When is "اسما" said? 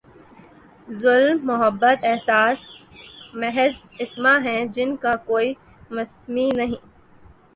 3.99-4.33